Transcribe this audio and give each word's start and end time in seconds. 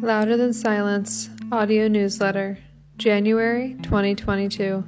Louder 0.00 0.36
Than 0.36 0.52
Silence 0.52 1.28
audio 1.50 1.88
newsletter, 1.88 2.56
January 2.98 3.74
2022. 3.82 4.84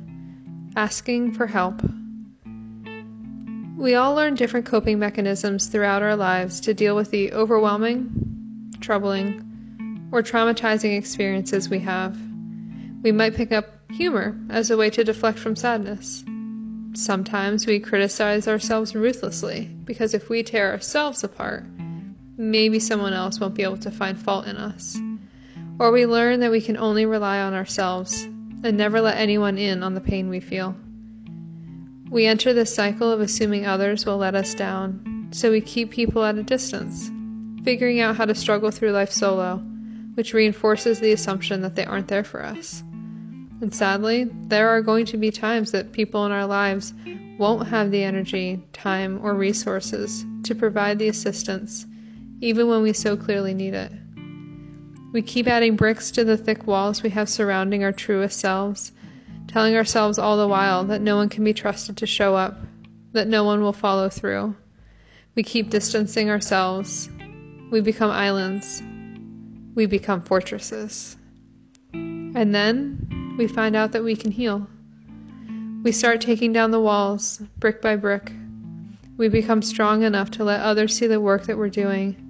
Asking 0.77 1.33
for 1.33 1.49
help. 1.49 1.83
We 3.77 3.97
all 3.97 4.15
learn 4.15 4.37
different 4.37 4.67
coping 4.67 5.01
mechanisms 5.01 5.67
throughout 5.67 6.03
our 6.03 6.15
lives 6.15 6.61
to 6.61 6.75
deal 6.75 6.95
with 6.95 7.11
the 7.11 7.33
overwhelming, 7.33 8.73
troubling, 8.81 10.09
or 10.13 10.23
traumatizing 10.23 10.97
experiences 10.97 11.69
we 11.69 11.81
have. 11.81 12.17
We 13.03 13.11
might 13.11 13.35
pick 13.35 13.51
up 13.51 13.67
humor 13.91 14.39
as 14.49 14.71
a 14.71 14.77
way 14.77 14.91
to 14.91 15.03
deflect 15.03 15.41
from 15.41 15.57
sadness. 15.57 16.25
Sometimes 16.93 17.67
we 17.67 17.81
criticize 17.81 18.47
ourselves 18.47 18.95
ruthlessly 18.95 19.71
because 19.85 20.15
if 20.15 20.29
we 20.29 20.45
tear 20.45 20.71
ourselves 20.71 21.25
apart, 21.25 21.65
maybe 22.41 22.81
someone 22.81 23.13
else 23.13 23.39
won't 23.39 23.55
be 23.55 23.63
able 23.63 23.77
to 23.77 23.91
find 23.91 24.19
fault 24.19 24.47
in 24.47 24.57
us. 24.57 24.99
Or 25.79 25.91
we 25.91 26.07
learn 26.07 26.41
that 26.41 26.51
we 26.51 26.61
can 26.61 26.77
only 26.77 27.07
rely 27.07 27.41
on 27.41 27.55
ourselves 27.55 28.25
and 28.63 28.77
never 28.77 29.01
let 29.01 29.17
anyone 29.17 29.59
in 29.59 29.83
on 29.83 29.95
the 29.95 30.01
pain 30.01 30.29
we 30.29 30.41
feel. 30.41 30.77
We 32.11 32.27
enter 32.27 32.53
this 32.53 32.75
cycle 32.75 33.11
of 33.11 33.21
assuming 33.21 33.67
others 33.67 34.05
will 34.05 34.19
let 34.19 34.35
us 34.35 34.55
down, 34.55 35.29
so 35.31 35.51
we 35.51 35.61
keep 35.61 35.91
people 35.91 36.25
at 36.25 36.37
a 36.37 36.43
distance, 36.43 37.11
figuring 37.65 38.01
out 38.01 38.17
how 38.17 38.25
to 38.25 38.35
struggle 38.35 38.71
through 38.71 38.91
life 38.91 39.13
solo, 39.13 39.59
which 40.15 40.35
reinforces 40.35 41.01
the 41.01 41.13
assumption 41.13 41.63
that 41.63 41.77
they 41.77 41.85
aren't 41.85 42.09
there 42.09 42.25
for 42.25 42.45
us. 42.45 42.83
And 43.61 43.75
sadly, 43.75 44.25
there 44.49 44.69
are 44.69 44.83
going 44.83 45.07
to 45.07 45.17
be 45.17 45.31
times 45.31 45.71
that 45.73 45.93
people 45.93 46.27
in 46.27 46.33
our 46.33 46.47
lives 46.47 46.93
won't 47.39 47.69
have 47.69 47.91
the 47.91 48.03
energy, 48.03 48.63
time, 48.73 49.21
or 49.23 49.35
resources 49.35 50.25
to 50.43 50.55
provide 50.55 50.99
the 50.99 51.09
assistance 51.09 51.87
even 52.41 52.69
when 52.69 52.83
we 52.83 52.93
so 52.93 53.17
clearly 53.17 53.55
need 53.55 53.75
it. 53.75 53.93
We 55.13 55.23
keep 55.23 55.49
adding 55.49 55.75
bricks 55.75 56.13
to 56.13 56.25
the 56.25 56.37
thick 56.37 56.69
walls 56.69 57.03
we 57.03 57.11
have 57.11 57.29
surrounding 57.29 57.83
our 57.83 57.91
truest 57.91 58.39
selves, 58.39 58.93
telling 59.49 59.75
ourselves 59.75 60.21
all 60.21 60.37
the 60.37 60.47
while 60.47 60.85
that 60.85 61.01
no 61.01 61.17
one 61.17 61.29
can 61.29 61.43
be 61.43 61.53
trusted 61.53 61.97
to 61.97 62.07
show 62.07 62.37
up, 62.37 62.61
that 63.13 63.27
no 63.27 63.43
one 63.43 63.61
will 63.61 63.73
follow 63.73 64.09
through. 64.09 64.55
We 65.35 65.43
keep 65.43 65.71
distancing 65.71 66.31
ourselves. 66.31 67.11
We 67.73 67.81
become 67.81 68.11
islands. 68.11 68.85
We 69.75 69.87
become 69.87 70.23
fortresses. 70.23 71.17
And 71.93 72.55
then 72.55 73.35
we 73.37 73.49
find 73.49 73.75
out 73.75 73.91
that 73.93 74.05
we 74.05 74.15
can 74.15 74.31
heal. 74.31 74.69
We 75.83 75.91
start 75.91 76.21
taking 76.21 76.53
down 76.53 76.71
the 76.71 76.81
walls, 76.81 77.43
brick 77.59 77.83
by 77.83 77.97
brick. 77.97 78.31
We 79.17 79.29
become 79.29 79.63
strong 79.63 80.03
enough 80.03 80.31
to 80.33 80.45
let 80.45 80.61
others 80.61 80.97
see 80.97 81.09
the 81.09 81.21
work 81.21 81.47
that 81.47 81.59
we're 81.59 81.69
doing 81.69 82.30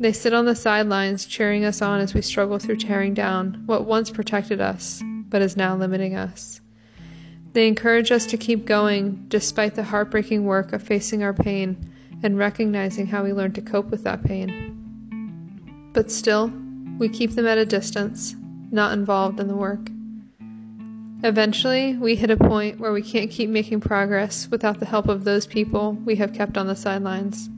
they 0.00 0.14
sit 0.14 0.32
on 0.32 0.46
the 0.46 0.56
sidelines, 0.56 1.26
cheering 1.26 1.62
us 1.66 1.82
on 1.82 2.00
as 2.00 2.14
we 2.14 2.22
struggle 2.22 2.58
through 2.58 2.78
tearing 2.78 3.12
down 3.12 3.62
what 3.66 3.84
once 3.84 4.10
protected 4.10 4.58
us, 4.58 5.02
but 5.28 5.42
is 5.42 5.58
now 5.58 5.76
limiting 5.76 6.16
us. 6.16 6.62
They 7.52 7.68
encourage 7.68 8.10
us 8.10 8.24
to 8.26 8.38
keep 8.38 8.64
going 8.64 9.26
despite 9.28 9.74
the 9.74 9.82
heartbreaking 9.82 10.46
work 10.46 10.72
of 10.72 10.82
facing 10.82 11.22
our 11.22 11.34
pain 11.34 11.92
and 12.22 12.38
recognizing 12.38 13.06
how 13.06 13.22
we 13.22 13.34
learn 13.34 13.52
to 13.52 13.60
cope 13.60 13.90
with 13.90 14.02
that 14.04 14.24
pain. 14.24 15.90
But 15.92 16.10
still, 16.10 16.50
we 16.98 17.10
keep 17.10 17.32
them 17.32 17.46
at 17.46 17.58
a 17.58 17.66
distance, 17.66 18.34
not 18.70 18.94
involved 18.94 19.38
in 19.38 19.48
the 19.48 19.56
work. 19.56 19.90
Eventually, 21.22 21.98
we 21.98 22.16
hit 22.16 22.30
a 22.30 22.36
point 22.38 22.80
where 22.80 22.92
we 22.92 23.02
can't 23.02 23.30
keep 23.30 23.50
making 23.50 23.80
progress 23.80 24.48
without 24.50 24.80
the 24.80 24.86
help 24.86 25.08
of 25.08 25.24
those 25.24 25.46
people 25.46 25.92
we 26.06 26.16
have 26.16 26.32
kept 26.32 26.56
on 26.56 26.66
the 26.66 26.76
sidelines. 26.76 27.50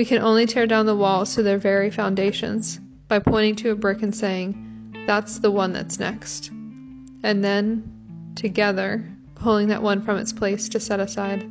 We 0.00 0.06
can 0.06 0.22
only 0.22 0.46
tear 0.46 0.66
down 0.66 0.86
the 0.86 0.96
walls 0.96 1.34
to 1.34 1.42
their 1.42 1.58
very 1.58 1.90
foundations 1.90 2.80
by 3.08 3.18
pointing 3.18 3.54
to 3.56 3.72
a 3.72 3.74
brick 3.74 4.00
and 4.00 4.16
saying, 4.16 5.04
That's 5.06 5.40
the 5.40 5.50
one 5.50 5.74
that's 5.74 6.00
next. 6.00 6.48
And 7.22 7.44
then, 7.44 8.32
together, 8.34 9.06
pulling 9.34 9.68
that 9.68 9.82
one 9.82 10.00
from 10.00 10.16
its 10.16 10.32
place 10.32 10.70
to 10.70 10.80
set 10.80 11.00
aside. 11.00 11.42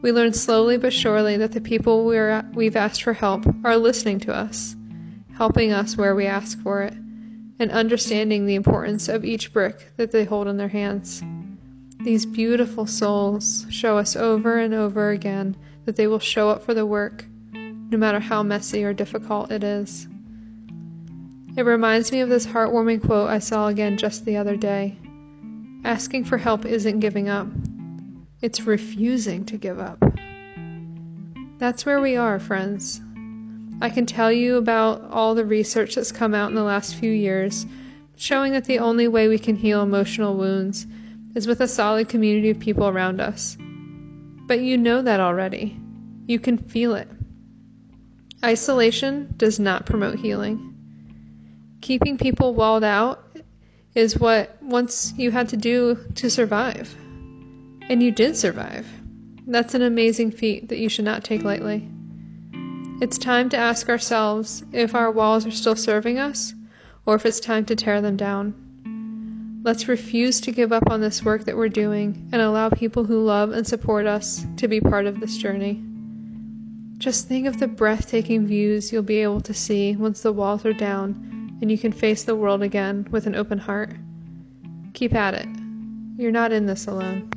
We 0.00 0.12
learn 0.12 0.32
slowly 0.32 0.78
but 0.78 0.92
surely 0.92 1.36
that 1.38 1.50
the 1.50 1.60
people 1.60 2.04
we're, 2.04 2.48
we've 2.54 2.76
asked 2.76 3.02
for 3.02 3.14
help 3.14 3.44
are 3.64 3.78
listening 3.78 4.20
to 4.20 4.32
us, 4.32 4.76
helping 5.36 5.72
us 5.72 5.96
where 5.96 6.14
we 6.14 6.26
ask 6.26 6.62
for 6.62 6.82
it, 6.82 6.94
and 7.58 7.72
understanding 7.72 8.46
the 8.46 8.54
importance 8.54 9.08
of 9.08 9.24
each 9.24 9.52
brick 9.52 9.90
that 9.96 10.12
they 10.12 10.22
hold 10.22 10.46
in 10.46 10.56
their 10.56 10.68
hands. 10.68 11.20
These 12.04 12.26
beautiful 12.26 12.84
souls 12.84 13.64
show 13.70 13.96
us 13.96 14.14
over 14.14 14.58
and 14.58 14.74
over 14.74 15.08
again 15.08 15.56
that 15.86 15.96
they 15.96 16.06
will 16.06 16.18
show 16.18 16.50
up 16.50 16.62
for 16.62 16.74
the 16.74 16.84
work, 16.84 17.24
no 17.54 17.96
matter 17.96 18.20
how 18.20 18.42
messy 18.42 18.84
or 18.84 18.92
difficult 18.92 19.50
it 19.50 19.64
is. 19.64 20.06
It 21.56 21.62
reminds 21.62 22.12
me 22.12 22.20
of 22.20 22.28
this 22.28 22.44
heartwarming 22.44 23.06
quote 23.06 23.30
I 23.30 23.38
saw 23.38 23.68
again 23.68 23.96
just 23.96 24.26
the 24.26 24.36
other 24.36 24.54
day. 24.54 24.98
Asking 25.82 26.24
for 26.24 26.36
help 26.36 26.66
isn't 26.66 27.00
giving 27.00 27.30
up, 27.30 27.48
it's 28.42 28.66
refusing 28.66 29.46
to 29.46 29.56
give 29.56 29.78
up. 29.78 30.04
That's 31.56 31.86
where 31.86 32.02
we 32.02 32.16
are, 32.16 32.38
friends. 32.38 33.00
I 33.80 33.88
can 33.88 34.04
tell 34.04 34.30
you 34.30 34.56
about 34.56 35.02
all 35.10 35.34
the 35.34 35.46
research 35.46 35.94
that's 35.94 36.12
come 36.12 36.34
out 36.34 36.50
in 36.50 36.54
the 36.54 36.64
last 36.64 36.96
few 36.96 37.10
years 37.10 37.64
showing 38.16 38.52
that 38.52 38.66
the 38.66 38.78
only 38.78 39.08
way 39.08 39.26
we 39.26 39.38
can 39.38 39.56
heal 39.56 39.80
emotional 39.80 40.36
wounds 40.36 40.86
is 41.34 41.46
with 41.46 41.60
a 41.60 41.68
solid 41.68 42.08
community 42.08 42.50
of 42.50 42.58
people 42.58 42.86
around 42.86 43.20
us. 43.20 43.56
But 44.46 44.60
you 44.60 44.76
know 44.76 45.02
that 45.02 45.20
already. 45.20 45.78
You 46.26 46.38
can 46.38 46.58
feel 46.58 46.94
it. 46.94 47.08
Isolation 48.44 49.34
does 49.36 49.58
not 49.58 49.86
promote 49.86 50.16
healing. 50.18 50.74
Keeping 51.80 52.18
people 52.18 52.54
walled 52.54 52.84
out 52.84 53.24
is 53.94 54.18
what 54.18 54.62
once 54.62 55.14
you 55.16 55.30
had 55.30 55.48
to 55.50 55.56
do 55.56 55.98
to 56.16 56.30
survive. 56.30 56.94
And 57.88 58.02
you 58.02 58.10
did 58.10 58.36
survive. 58.36 58.86
That's 59.46 59.74
an 59.74 59.82
amazing 59.82 60.30
feat 60.30 60.68
that 60.68 60.78
you 60.78 60.88
should 60.88 61.04
not 61.04 61.24
take 61.24 61.42
lightly. 61.42 61.88
It's 63.00 63.18
time 63.18 63.48
to 63.50 63.56
ask 63.56 63.88
ourselves 63.88 64.64
if 64.72 64.94
our 64.94 65.10
walls 65.10 65.44
are 65.46 65.50
still 65.50 65.76
serving 65.76 66.18
us 66.18 66.54
or 67.06 67.14
if 67.16 67.26
it's 67.26 67.40
time 67.40 67.64
to 67.66 67.76
tear 67.76 68.00
them 68.00 68.16
down. 68.16 68.63
Let's 69.64 69.88
refuse 69.88 70.42
to 70.42 70.52
give 70.52 70.72
up 70.72 70.90
on 70.90 71.00
this 71.00 71.24
work 71.24 71.46
that 71.46 71.56
we're 71.56 71.70
doing 71.70 72.28
and 72.32 72.42
allow 72.42 72.68
people 72.68 73.02
who 73.02 73.24
love 73.24 73.52
and 73.52 73.66
support 73.66 74.04
us 74.04 74.46
to 74.58 74.68
be 74.68 74.78
part 74.78 75.06
of 75.06 75.20
this 75.20 75.38
journey. 75.38 75.82
Just 76.98 77.28
think 77.28 77.46
of 77.46 77.58
the 77.58 77.66
breathtaking 77.66 78.46
views 78.46 78.92
you'll 78.92 79.02
be 79.02 79.20
able 79.22 79.40
to 79.40 79.54
see 79.54 79.96
once 79.96 80.20
the 80.20 80.34
walls 80.34 80.66
are 80.66 80.74
down 80.74 81.56
and 81.62 81.70
you 81.70 81.78
can 81.78 81.92
face 81.92 82.24
the 82.24 82.36
world 82.36 82.62
again 82.62 83.08
with 83.10 83.26
an 83.26 83.34
open 83.34 83.56
heart. 83.56 83.94
Keep 84.92 85.14
at 85.14 85.32
it. 85.32 85.48
You're 86.18 86.30
not 86.30 86.52
in 86.52 86.66
this 86.66 86.86
alone. 86.86 87.30